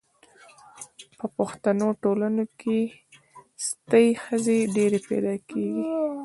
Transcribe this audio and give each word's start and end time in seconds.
په 1.17 1.25
پښتنو 1.37 1.87
ټولنو 2.03 2.43
کي 2.59 2.79
ستۍ 3.67 4.07
ښځي 4.23 4.59
ډیري 4.75 4.99
پیدا 5.09 5.33
کیږي 5.49 5.85